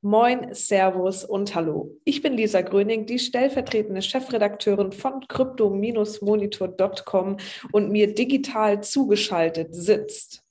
Moin, 0.00 0.54
Servus 0.54 1.24
und 1.24 1.56
Hallo. 1.56 1.98
Ich 2.04 2.22
bin 2.22 2.34
Lisa 2.34 2.60
Gröning, 2.60 3.04
die 3.04 3.18
stellvertretende 3.18 4.00
Chefredakteurin 4.00 4.92
von 4.92 5.26
crypto-monitor.com 5.26 7.36
und 7.72 7.90
mir 7.90 8.14
digital 8.14 8.80
zugeschaltet 8.80 9.74
sitzt 9.74 10.44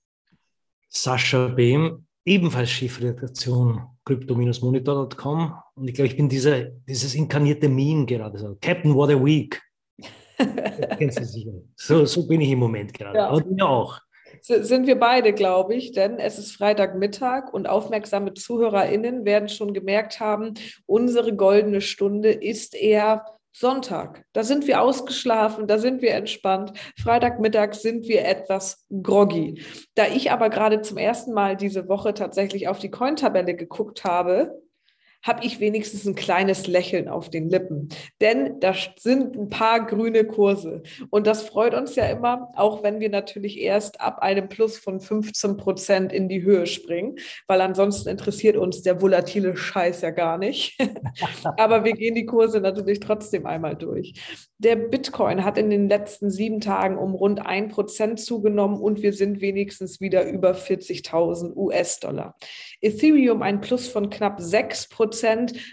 Sascha 0.89 1.47
Behm, 1.47 2.05
ebenfalls 2.25 2.71
Chefredaktion 2.71 3.83
crypto-monitor.com 4.03 5.53
und 5.75 5.87
ich 5.87 5.93
glaube, 5.93 6.09
ich 6.09 6.17
bin 6.17 6.27
dieser, 6.27 6.65
dieses 6.65 7.15
inkarnierte 7.15 7.69
Meme 7.69 8.05
gerade 8.05 8.37
so. 8.37 8.57
Captain 8.59 8.93
What 8.93 9.11
a 9.11 9.23
Week. 9.23 9.61
kennst 10.97 11.19
du 11.19 11.25
sicher. 11.25 11.51
So, 11.75 12.05
so 12.05 12.27
bin 12.27 12.41
ich 12.41 12.49
im 12.49 12.59
Moment 12.59 12.93
gerade. 12.93 13.17
Ja. 13.17 13.29
Aber 13.29 13.41
du 13.41 13.65
auch 13.65 13.99
sind 14.47 14.87
wir 14.87 14.99
beide, 14.99 15.33
glaube 15.33 15.75
ich, 15.75 15.91
denn 15.91 16.19
es 16.19 16.39
ist 16.39 16.55
Freitagmittag 16.55 17.53
und 17.53 17.67
aufmerksame 17.67 18.33
ZuhörerInnen 18.33 19.25
werden 19.25 19.49
schon 19.49 19.73
gemerkt 19.73 20.19
haben, 20.19 20.53
unsere 20.85 21.35
goldene 21.35 21.81
Stunde 21.81 22.31
ist 22.31 22.75
eher 22.75 23.25
Sonntag. 23.59 24.23
Da 24.33 24.43
sind 24.43 24.67
wir 24.67 24.81
ausgeschlafen, 24.81 25.65
da 25.65 25.79
sind 25.79 26.03
wir 26.03 26.13
entspannt. 26.13 26.73
Freitagmittag 27.01 27.73
sind 27.73 28.07
wir 28.07 28.23
etwas 28.23 28.85
groggy. 29.01 29.63
Da 29.95 30.05
ich 30.05 30.31
aber 30.31 30.49
gerade 30.49 30.81
zum 30.81 30.97
ersten 30.97 31.33
Mal 31.33 31.57
diese 31.57 31.87
Woche 31.87 32.13
tatsächlich 32.13 32.67
auf 32.67 32.77
die 32.77 32.91
Cointabelle 32.91 33.55
geguckt 33.55 34.03
habe, 34.03 34.61
habe 35.27 35.45
ich 35.45 35.59
wenigstens 35.59 36.05
ein 36.05 36.15
kleines 36.15 36.67
Lächeln 36.67 37.09
auf 37.09 37.29
den 37.29 37.49
Lippen. 37.49 37.89
Denn 38.21 38.59
da 38.61 38.73
sind 38.97 39.35
ein 39.35 39.49
paar 39.49 39.85
grüne 39.85 40.25
Kurse. 40.25 40.81
Und 41.09 41.27
das 41.27 41.43
freut 41.43 41.73
uns 41.73 41.95
ja 41.95 42.05
immer, 42.05 42.49
auch 42.55 42.81
wenn 42.81 42.99
wir 42.99 43.09
natürlich 43.09 43.59
erst 43.59 43.99
ab 44.01 44.19
einem 44.19 44.47
Plus 44.47 44.77
von 44.77 44.99
15 44.99 45.57
Prozent 45.57 46.13
in 46.13 46.29
die 46.29 46.41
Höhe 46.41 46.65
springen, 46.65 47.17
weil 47.47 47.61
ansonsten 47.61 48.09
interessiert 48.09 48.57
uns 48.57 48.81
der 48.81 49.01
volatile 49.01 49.55
Scheiß 49.55 50.01
ja 50.01 50.11
gar 50.11 50.37
nicht. 50.37 50.77
Aber 51.57 51.83
wir 51.83 51.93
gehen 51.93 52.15
die 52.15 52.25
Kurse 52.25 52.61
natürlich 52.61 52.99
trotzdem 52.99 53.45
einmal 53.45 53.75
durch. 53.75 54.13
Der 54.59 54.75
Bitcoin 54.75 55.43
hat 55.43 55.57
in 55.57 55.69
den 55.69 55.89
letzten 55.89 56.31
sieben 56.31 56.61
Tagen 56.61 56.97
um 56.97 57.13
rund 57.13 57.45
ein 57.45 57.67
Prozent 57.67 58.19
zugenommen 58.19 58.81
und 58.81 59.01
wir 59.01 59.13
sind 59.13 59.41
wenigstens 59.41 59.99
wieder 59.99 60.25
über 60.25 60.53
40.000 60.53 61.55
US-Dollar. 61.55 62.35
Ethereum 62.81 63.41
ein 63.41 63.61
Plus 63.61 63.87
von 63.87 64.09
knapp 64.09 64.39
6 64.39 64.89
Prozent, 64.89 65.16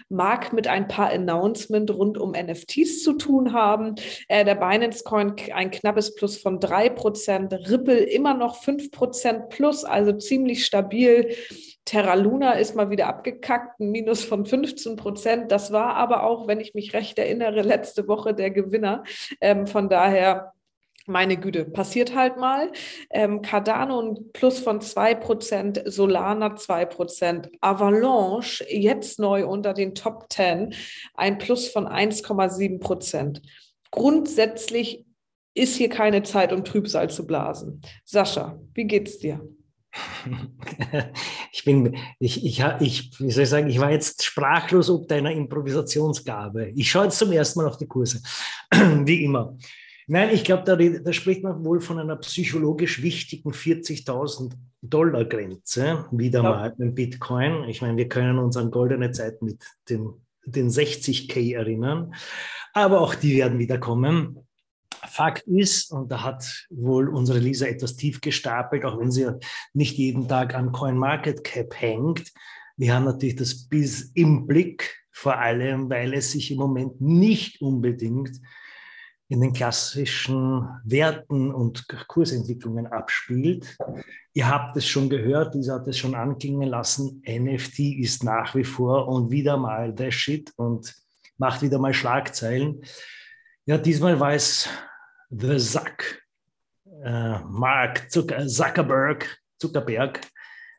mag 0.09 0.53
mit 0.53 0.67
ein 0.67 0.87
paar 0.87 1.11
Announcements 1.11 1.93
rund 1.93 2.17
um 2.17 2.31
NFTs 2.31 3.03
zu 3.03 3.13
tun 3.13 3.53
haben. 3.53 3.95
Äh, 4.27 4.45
der 4.45 4.55
Binance 4.55 5.03
Coin 5.03 5.35
ein 5.53 5.71
knappes 5.71 6.15
Plus 6.15 6.37
von 6.37 6.59
3 6.59 6.89
Prozent, 6.89 7.53
Ripple 7.53 7.99
immer 7.99 8.33
noch 8.33 8.61
5 8.61 8.91
Prozent 8.91 9.49
plus, 9.49 9.83
also 9.83 10.13
ziemlich 10.13 10.65
stabil. 10.65 11.35
Terra 11.85 12.15
Luna 12.15 12.53
ist 12.53 12.75
mal 12.75 12.89
wieder 12.89 13.07
abgekackt, 13.07 13.79
ein 13.79 13.91
Minus 13.91 14.23
von 14.23 14.45
15 14.45 14.95
Prozent. 14.95 15.51
Das 15.51 15.71
war 15.71 15.93
aber 15.95 16.23
auch, 16.23 16.47
wenn 16.47 16.59
ich 16.59 16.73
mich 16.73 16.93
recht 16.93 17.19
erinnere, 17.19 17.61
letzte 17.61 18.07
Woche 18.07 18.33
der 18.33 18.49
Gewinner. 18.49 19.03
Ähm, 19.39 19.67
von 19.67 19.87
daher 19.87 20.54
meine 21.07 21.37
Güte, 21.37 21.65
passiert 21.65 22.15
halt 22.15 22.37
mal. 22.37 22.71
Ähm, 23.09 23.41
Cardano 23.41 24.01
ein 24.01 24.31
Plus 24.33 24.59
von 24.59 24.79
2%, 24.79 25.89
Solana 25.89 26.55
2%, 26.55 27.49
Avalanche 27.61 28.65
jetzt 28.69 29.19
neu 29.19 29.45
unter 29.47 29.73
den 29.73 29.95
Top 29.95 30.25
10 30.29 30.73
ein 31.13 31.37
Plus 31.37 31.67
von 31.67 31.87
1,7%. 31.87 33.41
Grundsätzlich 33.91 35.05
ist 35.53 35.77
hier 35.77 35.89
keine 35.89 36.23
Zeit, 36.23 36.51
um 36.51 36.63
Trübsal 36.63 37.09
zu 37.09 37.25
blasen. 37.25 37.81
Sascha, 38.03 38.59
wie 38.73 38.85
geht's 38.85 39.19
dir? 39.19 39.41
Ich 41.51 41.63
bin, 41.63 41.95
ich, 42.19 42.45
ich, 42.45 42.61
ich, 42.81 43.19
wie 43.19 43.31
soll 43.31 43.43
ich 43.43 43.49
sagen, 43.49 43.69
ich 43.69 43.79
war 43.79 43.89
jetzt 43.89 44.23
sprachlos 44.23 44.89
ob 44.89 45.07
deiner 45.07 45.31
Improvisationsgabe. 45.31 46.71
Ich 46.75 46.91
schaue 46.91 47.05
jetzt 47.05 47.17
zum 47.17 47.31
ersten 47.31 47.61
Mal 47.61 47.69
auf 47.69 47.77
die 47.77 47.87
Kurse, 47.87 48.21
wie 48.71 49.23
immer. 49.23 49.57
Nein, 50.07 50.29
ich 50.31 50.43
glaube, 50.43 50.63
da, 50.63 50.75
da, 50.75 51.13
spricht 51.13 51.43
man 51.43 51.65
wohl 51.65 51.79
von 51.81 51.99
einer 51.99 52.15
psychologisch 52.17 53.01
wichtigen 53.01 53.51
40.000 53.51 54.51
Dollar 54.81 55.25
Grenze, 55.25 56.05
wieder 56.11 56.43
ja. 56.43 56.49
mal 56.49 56.73
mit 56.77 56.93
Bitcoin. 56.93 57.63
Ich 57.69 57.81
meine, 57.81 57.97
wir 57.97 58.07
können 58.07 58.37
uns 58.37 58.55
an 58.55 58.69
goldene 58.69 59.11
Zeit 59.11 59.41
mit 59.41 59.63
den, 59.89 60.13
den 60.45 60.69
60k 60.69 61.55
erinnern, 61.55 62.13
aber 62.73 63.01
auch 63.01 63.15
die 63.15 63.35
werden 63.35 63.57
wieder 63.57 63.79
kommen. 63.79 64.39
Fakt 65.07 65.47
ist, 65.47 65.91
und 65.91 66.11
da 66.11 66.23
hat 66.23 66.67
wohl 66.69 67.09
unsere 67.09 67.39
Lisa 67.39 67.65
etwas 67.65 67.95
tief 67.95 68.21
gestapelt, 68.21 68.85
auch 68.85 68.99
wenn 68.99 69.11
sie 69.11 69.31
nicht 69.73 69.97
jeden 69.97 70.27
Tag 70.27 70.53
an 70.53 70.71
CoinMarketCap 70.71 71.73
hängt. 71.79 72.31
Wir 72.77 72.93
haben 72.93 73.05
natürlich 73.05 73.35
das 73.35 73.67
bis 73.67 74.11
im 74.13 74.45
Blick, 74.45 75.03
vor 75.11 75.37
allem, 75.37 75.89
weil 75.89 76.13
es 76.13 76.31
sich 76.31 76.51
im 76.51 76.57
Moment 76.57 77.01
nicht 77.01 77.61
unbedingt 77.61 78.39
in 79.27 79.41
den 79.41 79.53
klassischen 79.53 80.67
Werten 80.83 81.53
und 81.53 81.87
Kursentwicklungen 82.07 82.87
abspielt. 82.87 83.77
Ihr 84.33 84.47
habt 84.47 84.77
es 84.77 84.87
schon 84.87 85.09
gehört, 85.09 85.55
Lisa 85.55 85.75
hat 85.75 85.87
es 85.87 85.97
schon 85.97 86.13
anklingen 86.13 86.69
lassen, 86.69 87.23
NFT 87.27 87.79
ist 87.99 88.23
nach 88.23 88.53
wie 88.53 88.63
vor 88.63 89.07
und 89.07 89.31
wieder 89.31 89.57
mal 89.57 89.93
der 89.93 90.11
Shit 90.11 90.51
und 90.57 90.93
macht 91.37 91.61
wieder 91.61 91.79
mal 91.79 91.93
Schlagzeilen. 91.93 92.81
Ja, 93.65 93.77
diesmal 93.77 94.19
war 94.19 94.33
es 94.33 94.69
The 95.29 95.57
Zuck, 95.57 96.21
äh, 97.03 97.39
Mark 97.39 98.11
Zucker, 98.11 98.47
Zuckerberg, 98.47 99.41
Zuckerberg, 99.57 100.21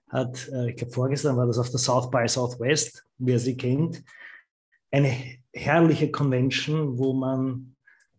hat, 0.08 0.48
äh, 0.52 0.70
ich 0.70 0.76
glaube 0.76 0.92
vorgestern 0.92 1.36
war 1.36 1.46
das 1.46 1.58
auf 1.58 1.70
der 1.70 1.80
South 1.80 2.10
by 2.10 2.28
Southwest, 2.28 3.04
wer 3.18 3.38
sie 3.38 3.56
kennt, 3.56 4.04
eine 4.92 5.12
herrliche 5.52 6.10
Convention, 6.10 6.96
wo 6.96 7.12
man 7.12 7.75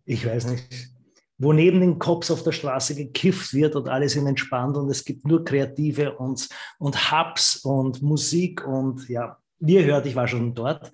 ich 0.08 0.26
weiß 0.26 0.48
nicht, 0.48 0.90
wo 1.38 1.54
neben 1.54 1.82
den 1.82 2.00
Cops 2.00 2.32
auf 2.32 2.42
der 2.42 2.54
Straße 2.54 2.96
gekifft 2.96 3.54
wird 3.54 3.76
und 3.76 3.90
alles 3.90 4.14
sind 4.14 4.26
entspannt 4.26 4.76
und 4.78 4.90
es 4.90 5.06
gibt 5.06 5.28
nur 5.28 5.46
Kreative 5.46 6.18
und, 6.18 6.50
und 6.80 7.12
Hubs 7.12 7.58
und 7.58 8.02
Musik 8.02 8.66
und 8.66 9.08
ja, 9.10 9.38
wie 9.60 9.76
ihr 9.76 9.86
hört, 9.86 10.06
ich 10.06 10.16
war 10.16 10.28
schon 10.28 10.56
dort. 10.56 10.92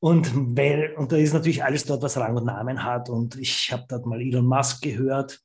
Und, 0.00 0.32
weil, 0.56 0.94
und 0.96 1.12
da 1.12 1.16
ist 1.16 1.32
natürlich 1.32 1.62
alles 1.62 1.84
dort, 1.84 2.02
was 2.02 2.16
Rang 2.16 2.36
und 2.36 2.46
Namen 2.46 2.82
hat. 2.82 3.08
Und 3.08 3.36
ich 3.36 3.70
habe 3.70 3.84
dort 3.88 4.04
mal 4.04 4.20
Elon 4.20 4.46
Musk 4.46 4.82
gehört. 4.82 5.40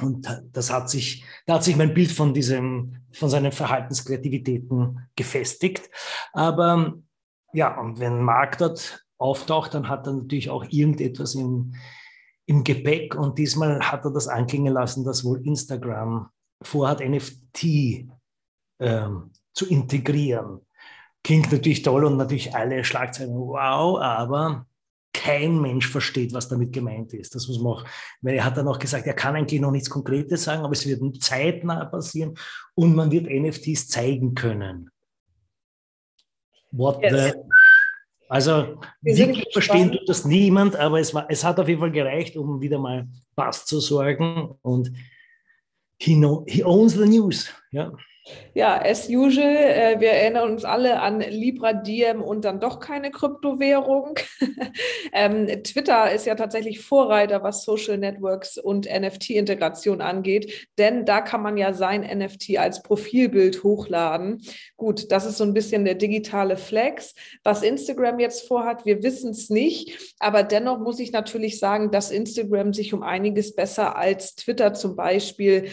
Und 0.00 0.26
das 0.52 0.72
hat 0.72 0.88
sich, 0.88 1.22
da 1.46 1.54
hat 1.54 1.64
sich 1.64 1.76
mein 1.76 1.92
Bild 1.92 2.10
von 2.10 2.32
diesem, 2.32 3.04
von 3.12 3.28
seinen 3.28 3.52
Verhaltenskreativitäten 3.52 5.06
gefestigt. 5.14 5.90
Aber 6.32 6.94
ja, 7.52 7.78
und 7.78 8.00
wenn 8.00 8.22
Mark 8.22 8.56
dort 8.56 9.04
auftaucht, 9.18 9.74
dann 9.74 9.88
hat 9.88 10.06
er 10.06 10.14
natürlich 10.14 10.48
auch 10.48 10.64
irgendetwas 10.70 11.34
im, 11.34 11.74
im 12.46 12.64
Gepäck 12.64 13.14
und 13.14 13.38
diesmal 13.38 13.80
hat 13.80 14.04
er 14.04 14.12
das 14.12 14.28
anklingen 14.28 14.72
lassen, 14.72 15.04
dass 15.04 15.24
wohl 15.24 15.46
Instagram 15.46 16.28
vorhat, 16.62 17.00
NFT 17.00 18.08
ähm, 18.80 19.30
zu 19.52 19.68
integrieren. 19.68 20.60
Klingt 21.22 21.50
natürlich 21.50 21.82
toll 21.82 22.04
und 22.04 22.16
natürlich 22.16 22.54
alle 22.54 22.84
Schlagzeilen, 22.84 23.34
wow, 23.34 23.98
aber 23.98 24.66
kein 25.14 25.60
Mensch 25.60 25.88
versteht, 25.88 26.34
was 26.34 26.48
damit 26.48 26.72
gemeint 26.72 27.14
ist. 27.14 27.34
Das 27.34 27.48
muss 27.48 27.58
man 27.58 27.72
auch, 27.72 27.84
weil 28.20 28.34
er 28.34 28.44
hat 28.44 28.58
dann 28.58 28.68
auch 28.68 28.78
gesagt, 28.78 29.06
er 29.06 29.14
kann 29.14 29.36
eigentlich 29.36 29.60
noch 29.60 29.70
nichts 29.70 29.88
Konkretes 29.88 30.44
sagen, 30.44 30.64
aber 30.64 30.72
es 30.72 30.86
wird 30.86 31.22
zeitnah 31.22 31.84
passieren 31.86 32.34
und 32.74 32.94
man 32.94 33.10
wird 33.10 33.30
NFTs 33.30 33.88
zeigen 33.88 34.34
können. 34.34 34.90
What 36.72 37.00
yes. 37.00 37.32
the 37.32 37.40
also 38.28 38.80
wirklich 39.02 39.52
verstehen 39.52 39.92
tut 39.92 40.08
das 40.08 40.24
niemand, 40.24 40.76
aber 40.76 41.00
es, 41.00 41.12
war, 41.14 41.26
es 41.28 41.44
hat 41.44 41.58
auf 41.60 41.68
jeden 41.68 41.80
Fall 41.80 41.92
gereicht, 41.92 42.36
um 42.36 42.60
wieder 42.60 42.78
mal 42.78 43.06
Pass 43.36 43.66
zu 43.66 43.80
sorgen. 43.80 44.54
Und 44.62 44.92
he, 45.98 46.14
know, 46.14 46.44
he 46.46 46.64
owns 46.64 46.94
the 46.94 47.06
news. 47.06 47.50
Ja. 47.70 47.92
Ja, 48.54 48.80
as 48.82 49.10
usual, 49.10 49.54
äh, 49.54 50.00
wir 50.00 50.10
erinnern 50.10 50.50
uns 50.50 50.64
alle 50.64 51.00
an 51.00 51.20
Libra 51.20 51.74
Diem 51.74 52.22
und 52.22 52.46
dann 52.46 52.58
doch 52.58 52.80
keine 52.80 53.10
Kryptowährung. 53.10 54.18
ähm, 55.12 55.46
Twitter 55.62 56.10
ist 56.10 56.24
ja 56.24 56.34
tatsächlich 56.34 56.80
Vorreiter, 56.80 57.42
was 57.42 57.64
Social 57.64 57.98
Networks 57.98 58.56
und 58.56 58.86
NFT-Integration 58.86 60.00
angeht, 60.00 60.70
denn 60.78 61.04
da 61.04 61.20
kann 61.20 61.42
man 61.42 61.58
ja 61.58 61.74
sein 61.74 62.00
NFT 62.00 62.56
als 62.56 62.82
Profilbild 62.82 63.62
hochladen. 63.62 64.40
Gut, 64.78 65.12
das 65.12 65.26
ist 65.26 65.36
so 65.36 65.44
ein 65.44 65.52
bisschen 65.52 65.84
der 65.84 65.94
digitale 65.94 66.56
Flex. 66.56 67.14
Was 67.42 67.62
Instagram 67.62 68.20
jetzt 68.20 68.48
vorhat, 68.48 68.86
wir 68.86 69.02
wissen 69.02 69.32
es 69.32 69.50
nicht, 69.50 70.14
aber 70.18 70.44
dennoch 70.44 70.78
muss 70.78 70.98
ich 70.98 71.12
natürlich 71.12 71.58
sagen, 71.58 71.90
dass 71.90 72.10
Instagram 72.10 72.72
sich 72.72 72.94
um 72.94 73.02
einiges 73.02 73.54
besser 73.54 73.96
als 73.96 74.34
Twitter 74.34 74.72
zum 74.72 74.96
Beispiel 74.96 75.68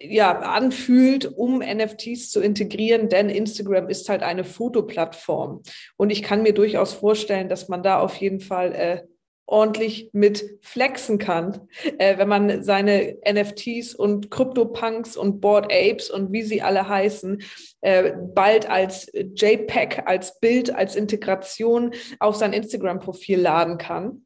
ja, 0.00 0.38
anfühlt, 0.40 1.26
um 1.26 1.60
NFTs 1.60 2.30
zu 2.30 2.40
integrieren, 2.40 3.08
denn 3.08 3.28
Instagram 3.28 3.88
ist 3.88 4.08
halt 4.08 4.22
eine 4.22 4.44
Fotoplattform. 4.44 5.62
Und 5.96 6.10
ich 6.10 6.22
kann 6.22 6.42
mir 6.42 6.52
durchaus 6.52 6.92
vorstellen, 6.92 7.48
dass 7.48 7.68
man 7.68 7.82
da 7.82 8.00
auf 8.00 8.16
jeden 8.16 8.40
Fall 8.40 8.72
äh, 8.72 9.02
ordentlich 9.46 10.10
mit 10.12 10.58
flexen 10.62 11.18
kann, 11.18 11.68
äh, 11.98 12.16
wenn 12.16 12.28
man 12.28 12.62
seine 12.62 13.18
NFTs 13.30 13.94
und 13.94 14.30
CryptoPunks 14.30 15.16
und 15.16 15.40
Board 15.40 15.66
Apes 15.72 16.10
und 16.10 16.32
wie 16.32 16.42
sie 16.42 16.62
alle 16.62 16.88
heißen, 16.88 17.42
äh, 17.80 18.12
bald 18.34 18.68
als 18.70 19.10
JPEG, 19.12 20.04
als 20.06 20.38
Bild, 20.40 20.74
als 20.74 20.96
Integration 20.96 21.92
auf 22.18 22.36
sein 22.36 22.52
Instagram-Profil 22.52 23.40
laden 23.40 23.78
kann. 23.78 24.24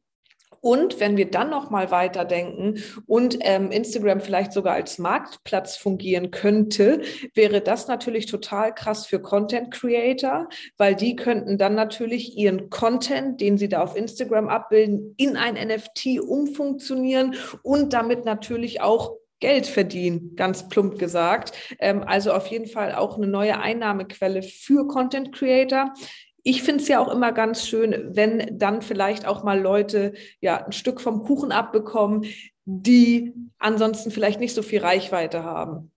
Und 0.67 0.99
wenn 0.99 1.15
wir 1.15 1.31
dann 1.31 1.49
noch 1.49 1.69
mal 1.69 1.91
weiterdenken 1.91 2.83
und 3.05 3.37
ähm, 3.39 3.71
Instagram 3.71 4.19
vielleicht 4.19 4.51
sogar 4.51 4.73
als 4.73 4.97
Marktplatz 4.97 5.77
fungieren 5.77 6.29
könnte, 6.29 7.03
wäre 7.33 7.61
das 7.61 7.87
natürlich 7.87 8.25
total 8.25 8.75
krass 8.75 9.05
für 9.05 9.21
Content 9.21 9.71
Creator, 9.71 10.49
weil 10.75 10.93
die 10.93 11.15
könnten 11.15 11.57
dann 11.57 11.73
natürlich 11.73 12.37
ihren 12.37 12.69
Content, 12.69 13.39
den 13.39 13.57
sie 13.57 13.69
da 13.69 13.81
auf 13.81 13.95
Instagram 13.95 14.49
abbilden, 14.49 15.13
in 15.15 15.37
ein 15.37 15.53
NFT 15.53 16.19
umfunktionieren 16.19 17.35
und 17.63 17.93
damit 17.93 18.25
natürlich 18.25 18.81
auch 18.81 19.15
Geld 19.39 19.67
verdienen, 19.67 20.35
ganz 20.35 20.67
plump 20.67 20.97
gesagt. 20.99 21.53
Ähm, 21.79 22.03
also 22.05 22.33
auf 22.33 22.47
jeden 22.47 22.67
Fall 22.67 22.93
auch 22.93 23.15
eine 23.15 23.27
neue 23.27 23.57
Einnahmequelle 23.59 24.41
für 24.41 24.85
Content 24.87 25.31
Creator 25.31 25.93
ich 26.47 26.63
finde 26.63 26.81
es 26.81 26.87
ja 26.87 27.01
auch 27.01 27.09
immer 27.09 27.33
ganz 27.33 27.67
schön, 27.67 28.15
wenn 28.15 28.57
dann 28.57 28.81
vielleicht 28.81 29.25
auch 29.25 29.43
mal 29.43 29.59
Leute 29.59 30.13
ja 30.39 30.63
ein 30.63 30.71
Stück 30.71 31.01
vom 31.01 31.23
Kuchen 31.23 31.51
abbekommen, 31.51 32.23
die 32.63 33.33
ansonsten 33.57 34.11
vielleicht 34.11 34.39
nicht 34.39 34.55
so 34.55 34.61
viel 34.61 34.79
Reichweite 34.79 35.43
haben. 35.43 35.91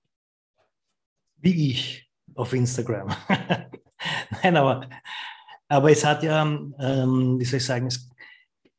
Wie 1.36 1.70
ich 1.70 2.10
auf 2.34 2.52
Instagram. 2.52 3.14
Nein, 4.42 4.56
aber, 4.56 4.90
aber 5.68 5.92
es 5.92 6.04
hat 6.04 6.24
ja, 6.24 6.42
ähm, 6.42 7.36
wie 7.38 7.44
soll 7.44 7.58
ich 7.58 7.66
sagen, 7.66 7.86
es 7.86 8.10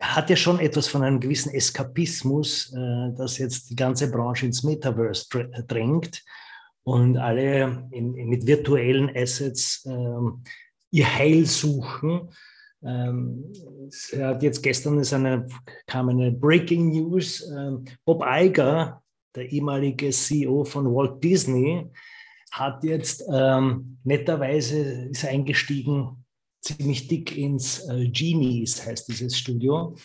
hat 0.02 0.30
ja 0.30 0.36
schon 0.36 0.60
etwas 0.60 0.90
von 0.90 1.04
einem 1.04 1.22
gewissen 1.22 1.54
Eskapismus, 1.54 2.74
äh, 2.74 3.14
dass 3.16 3.38
jetzt 3.38 3.70
die 3.70 3.78
ganze 3.78 4.12
Branche 4.12 4.46
ins 4.46 4.64
Metaverse 4.64 5.50
drängt 5.70 6.22
und 6.84 7.16
alle 7.16 7.88
in, 7.92 8.14
in, 8.18 8.28
mit 8.28 8.46
virtuellen 8.46 9.10
Assets 9.16 9.86
ähm, 9.86 10.44
ihr 10.92 11.14
Heil 11.14 11.46
suchen. 11.46 12.30
Ähm, 12.84 13.52
jetzt 14.40 14.62
gestern 14.62 15.00
ist 15.00 15.14
eine, 15.14 15.48
kam 15.88 16.10
eine 16.10 16.32
Breaking 16.32 16.90
News. 16.90 17.50
Ähm, 17.50 17.86
Bob 18.06 18.24
Iger, 18.26 19.02
der 19.36 19.52
ehemalige 19.52 20.10
CEO 20.10 20.64
von 20.64 20.86
Walt 20.86 21.24
Disney, 21.24 21.88
hat 22.52 22.84
jetzt 22.84 23.24
ähm, 23.32 23.98
netterweise 24.04 25.08
ist 25.10 25.26
eingestiegen 25.26 26.26
ziemlich 26.60 27.08
dick 27.08 27.38
ins 27.38 27.88
äh, 27.88 28.08
Genies, 28.10 28.86
heißt 28.86 29.08
dieses 29.08 29.38
Studio. 29.38 29.96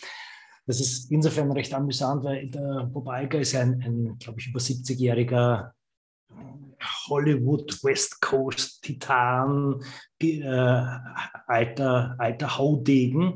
Das 0.65 0.79
ist 0.79 1.11
insofern 1.11 1.51
recht 1.51 1.73
amüsant, 1.73 2.23
weil 2.23 2.49
der 2.49 2.89
Bob 2.91 3.07
Iger 3.09 3.39
ist 3.39 3.55
ein, 3.55 3.81
ein 3.81 4.17
glaube 4.19 4.39
ich, 4.39 4.47
über 4.47 4.59
70-jähriger 4.59 5.71
Hollywood 6.81 7.83
West 7.83 8.21
Coast 8.21 8.83
Titan, 8.83 9.81
äh, 10.21 10.41
alter, 11.47 12.15
alter 12.17 12.57
Haudegen. 12.57 13.35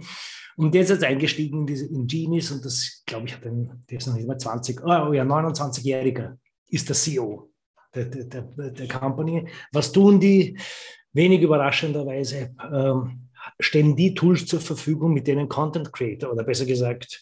Und 0.57 0.73
der 0.73 0.81
ist 0.81 0.89
jetzt 0.89 1.03
eingestiegen 1.03 1.61
in, 1.61 1.67
diese, 1.67 1.85
in 1.87 2.07
Genies 2.07 2.51
und 2.51 2.63
das, 2.63 3.03
glaube 3.05 3.27
ich, 3.27 3.35
hat 3.35 3.45
ein, 3.45 3.83
der 3.89 3.97
ist 3.97 4.07
noch 4.07 4.15
nicht 4.15 4.27
mal 4.27 4.37
20, 4.37 4.83
oh 4.83 5.13
ja, 5.13 5.23
29-Jähriger 5.23 6.37
ist 6.67 6.89
der 6.89 6.95
CEO 6.95 7.51
der, 7.93 8.05
der, 8.05 8.41
der, 8.41 8.71
der 8.71 8.87
Company. 8.87 9.47
Was 9.71 9.91
tun 9.91 10.19
die? 10.19 10.57
Wenig 11.13 11.41
überraschenderweise 11.41 12.55
ähm, 12.71 13.29
stellen 13.59 13.97
die 13.97 14.13
Tools 14.13 14.45
zur 14.45 14.61
Verfügung, 14.61 15.13
mit 15.13 15.27
denen 15.27 15.49
Content 15.49 15.91
Creator 15.91 16.31
oder 16.31 16.43
besser 16.43 16.65
gesagt 16.65 17.21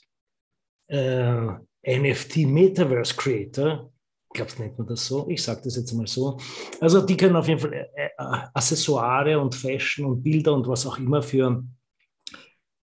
äh, 0.88 1.48
NFT 1.84 2.38
Metaverse 2.46 3.16
Creator 3.16 3.92
ich 4.32 4.38
glaube, 4.38 4.52
nennt 4.60 4.78
man 4.78 4.88
das 4.88 5.08
so. 5.08 5.28
Ich 5.28 5.42
sage 5.42 5.62
das 5.64 5.76
jetzt 5.76 5.92
mal 5.94 6.06
so. 6.06 6.38
Also 6.80 7.02
die 7.02 7.18
können 7.18 7.36
auf 7.36 7.48
jeden 7.48 7.60
Fall 7.60 7.74
äh, 7.74 7.88
äh, 7.96 8.10
Accessoire 8.54 9.40
und 9.40 9.56
Fashion 9.56 10.06
und 10.06 10.22
Bilder 10.22 10.54
und 10.54 10.68
was 10.68 10.86
auch 10.86 11.00
immer 11.00 11.24
für, 11.24 11.64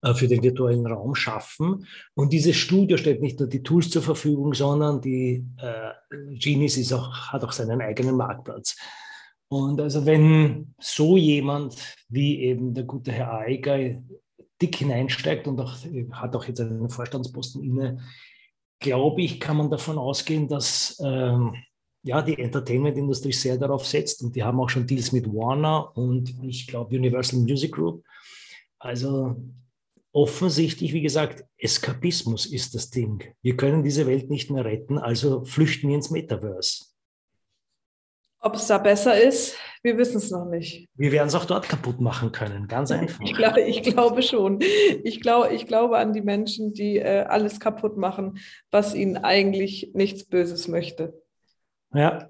äh, 0.03 0.15
für 0.15 0.27
den 0.27 0.43
virtuellen 0.43 0.87
Raum 0.87 1.15
schaffen. 1.15 1.87
Und 2.15 2.33
dieses 2.33 2.57
Studio 2.57 2.97
stellt 2.97 3.21
nicht 3.21 3.39
nur 3.41 3.49
die 3.49 3.63
Tools 3.63 3.91
zur 3.91 4.01
Verfügung, 4.01 4.55
sondern 4.55 5.03
die 5.03 5.47
äh, 5.59 6.37
Genius 6.39 6.79
ist 6.79 6.95
auch, 6.95 7.13
hat 7.15 7.45
auch 7.45 7.53
seinen 7.53 7.83
eigenen 7.83 8.17
Marktplatz. 8.17 8.77
Und 9.49 9.83
also 9.83 10.07
wenn 10.07 10.75
so 10.81 11.19
jemand 11.19 11.77
wie 12.09 12.41
eben 12.41 12.73
der 12.73 12.85
gute 12.85 13.13
Herr 13.13 13.39
Eiger 13.39 13.79
dick 14.63 14.77
hineinsteigt 14.77 15.47
und 15.47 15.61
auch, 15.61 15.77
hat 16.13 16.35
auch 16.35 16.47
jetzt 16.47 16.61
einen 16.63 16.89
Vorstandsposten 16.89 17.63
inne, 17.63 17.99
glaube 18.85 19.23
ich, 19.23 19.41
kann 19.41 19.57
man 19.57 19.71
davon 19.71 19.97
ausgehen, 19.97 20.47
dass 20.47 21.01
ähm, 21.03 21.55
ja, 22.03 22.21
die 22.21 22.39
Entertainment-Industrie 22.39 23.33
sehr 23.33 23.57
darauf 23.57 23.87
setzt 23.87 24.23
und 24.23 24.37
die 24.37 24.43
haben 24.43 24.61
auch 24.61 24.69
schon 24.69 24.87
Deals 24.87 25.11
mit 25.11 25.27
Warner 25.27 25.97
und 25.97 26.35
ich 26.43 26.67
glaube 26.67 26.95
Universal 26.95 27.41
Music 27.41 27.73
Group. 27.73 28.05
Also 28.79 29.37
offensichtlich, 30.13 30.93
wie 30.93 31.01
gesagt, 31.01 31.45
Eskapismus 31.57 32.45
ist 32.45 32.75
das 32.75 32.91
Ding. 32.91 33.35
Wir 33.41 33.57
können 33.57 33.83
diese 33.83 34.07
Welt 34.07 34.29
nicht 34.29 34.51
mehr 34.51 34.67
retten, 34.67 34.99
also 34.99 35.45
flüchten 35.45 35.89
wir 35.89 35.97
ins 35.97 36.11
Metaverse. 36.11 36.85
Ob 38.45 38.57
es 38.57 38.67
da 38.67 38.77
besser 38.77 39.19
ist, 39.19 39.57
wir 39.83 39.97
wissen 39.97 40.19
es 40.19 40.31
noch 40.31 40.45
nicht. 40.45 40.87
Wir 40.97 41.13
werden 41.13 41.29
es 41.29 41.35
auch 41.35 41.47
dort 41.47 41.67
kaputt 41.67 42.03
machen 42.03 42.31
können, 42.31 42.69
ganz 42.69 42.91
einfach. 42.91 43.25
Ich, 43.25 43.33
glaube, 43.33 43.63
ich 43.63 43.83
glaube 43.83 44.21
schon. 44.21 44.59
Ich, 45.03 45.23
glaube, 45.23 45.55
ich 45.55 45.67
glaube 45.67 45.97
an 45.97 46.13
die 46.13 46.21
Menschen, 46.21 46.75
die 46.75 46.99
äh, 46.99 47.23
alles 47.23 47.59
kaputt 47.59 47.97
machen, 47.97 48.39
was 48.71 48.95
ihnen 48.95 49.17
eigentlich 49.17 49.93
nichts 49.95 50.27
Böses 50.27 50.69
möchte. 50.69 51.15
Ja, 51.95 52.29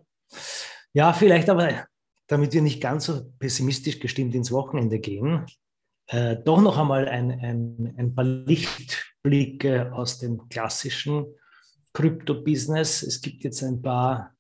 ja, 0.93 1.12
vielleicht 1.12 1.50
aber, 1.50 1.84
damit 2.28 2.52
wir 2.52 2.62
nicht 2.62 2.81
ganz 2.81 3.06
so 3.06 3.32
pessimistisch 3.40 3.99
gestimmt 3.99 4.37
ins 4.37 4.52
Wochenende 4.52 5.00
gehen, 5.00 5.46
äh, 6.06 6.37
doch 6.37 6.61
noch 6.61 6.78
einmal 6.78 7.08
ein, 7.08 7.32
ein, 7.32 7.93
ein 7.99 8.14
paar 8.14 8.25
Lichtblicke 8.25 9.93
aus 9.93 10.20
dem 10.20 10.49
klassischen 10.49 11.26
Krypto-Business. 11.93 13.02
Es 13.02 13.20
gibt 13.20 13.43
jetzt 13.43 13.64
ein 13.64 13.82
paar 13.82 14.32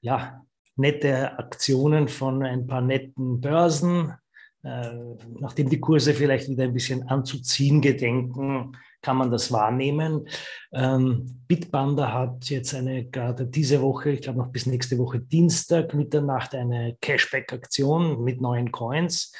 ja, 0.00 0.42
nette 0.78 1.38
Aktionen 1.38 2.08
von 2.08 2.42
ein 2.44 2.66
paar 2.66 2.80
netten 2.80 3.40
Börsen. 3.40 4.14
Äh, 4.62 4.90
nachdem 5.38 5.68
die 5.68 5.80
Kurse 5.80 6.14
vielleicht 6.14 6.48
wieder 6.48 6.64
ein 6.64 6.74
bisschen 6.74 7.08
anzuziehen 7.08 7.80
gedenken, 7.80 8.76
kann 9.02 9.16
man 9.16 9.30
das 9.30 9.52
wahrnehmen. 9.52 10.28
Ähm, 10.72 11.42
Bitbanda 11.46 12.12
hat 12.12 12.50
jetzt 12.50 12.74
eine, 12.74 13.04
gerade 13.04 13.46
diese 13.46 13.80
Woche, 13.80 14.10
ich 14.10 14.22
glaube 14.22 14.40
noch 14.40 14.48
bis 14.48 14.66
nächste 14.66 14.98
Woche 14.98 15.20
Dienstag, 15.20 15.94
Mitternacht 15.94 16.54
eine 16.54 16.96
Cashback-Aktion 17.00 18.22
mit 18.24 18.40
neuen 18.40 18.72
Coins. 18.72 19.32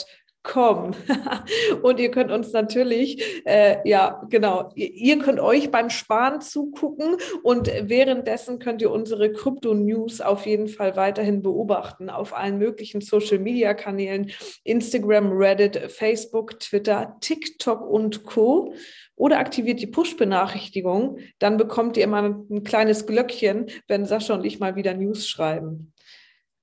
und 1.82 2.00
ihr 2.00 2.10
könnt 2.10 2.32
uns 2.32 2.52
natürlich, 2.52 3.42
äh, 3.44 3.76
ja, 3.88 4.22
genau, 4.30 4.70
ihr, 4.74 4.90
ihr, 4.92 5.18
könnt 5.18 5.40
euch 5.40 5.70
beim 5.70 5.90
Sparen 5.90 6.40
zugucken 6.40 7.16
und 7.42 7.70
währenddessen 7.82 8.58
könnt 8.58 8.80
ihr 8.80 8.90
unsere 8.90 9.32
Krypto-News 9.32 10.20
auf 10.20 10.46
jeden 10.46 10.68
Fall 10.68 10.96
weiterhin 10.96 11.42
beobachten 11.42 12.08
auf 12.08 12.34
allen 12.34 12.58
möglichen 12.58 13.00
Social-Media-Kanälen, 13.00 14.30
Instagram, 14.64 15.32
Reddit, 15.32 15.76
Facebook, 15.90 16.58
Twitter, 16.60 17.16
TikTok 17.20 17.82
und 17.86 18.24
Co 18.24 18.72
oder 19.16 19.38
aktiviert 19.38 19.80
die 19.80 19.86
Push-Benachrichtigung. 19.86 21.18
Dann 21.38 21.56
bekommt 21.56 21.96
ihr 21.96 22.04
immer 22.04 22.22
ein 22.22 22.64
kleines 22.64 23.06
Glöckchen, 23.06 23.66
wenn 23.86 24.06
Sascha 24.06 24.34
und 24.34 24.46
ich 24.46 24.60
mal 24.60 24.76
wieder 24.76 24.94
News 24.94 25.28
schreiben. 25.28 25.92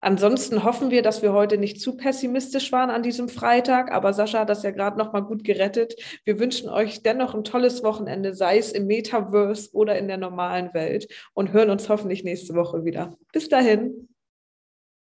Ansonsten 0.06 0.64
hoffen 0.64 0.92
wir, 0.92 1.02
dass 1.02 1.24
wir 1.24 1.34
heute 1.34 1.58
nicht 1.58 1.82
zu 1.82 1.98
pessimistisch 1.98 2.72
waren 2.72 2.92
an 2.92 3.02
diesem 3.02 3.28
Freitag, 3.28 3.92
aber 3.92 4.14
Sascha 4.14 4.42
hat 4.42 4.50
das 4.50 4.62
ja 4.62 4.70
gerade 4.70 5.00
noch 5.00 5.14
mal 5.14 5.22
gut 5.22 5.44
gerettet. 5.44 5.96
Wir 6.26 6.38
wünschen 6.40 6.70
euch 6.70 7.02
dennoch 7.02 7.34
ein 7.34 7.44
tolles 7.44 7.82
Wochenende, 7.82 8.36
sei 8.36 8.60
es 8.60 8.72
im 8.72 8.86
Metaverse 8.86 9.72
oder 9.74 9.98
in 9.98 10.08
der 10.08 10.18
normalen 10.18 10.72
Welt 10.76 11.08
und 11.34 11.54
hören 11.54 11.72
uns 11.72 11.90
hoffentlich 11.90 12.24
nächste 12.24 12.54
Woche 12.54 12.86
wieder. 12.86 13.18
Bis 13.34 13.50
dahin. 13.50 14.08